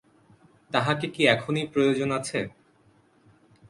তাঁহাকে 0.71 1.07
কি 1.13 1.21
এখনি 1.27 1.61
প্রয়োজন 1.73 2.09
আছে? 2.19 2.39